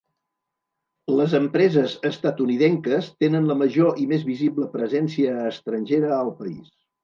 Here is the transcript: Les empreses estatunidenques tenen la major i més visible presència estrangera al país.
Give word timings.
Les 1.19 1.35
empreses 1.39 1.93
estatunidenques 2.09 3.11
tenen 3.25 3.53
la 3.53 3.59
major 3.61 4.03
i 4.07 4.11
més 4.15 4.27
visible 4.33 4.69
presència 4.75 5.39
estrangera 5.55 6.15
al 6.21 6.37
país. 6.45 6.77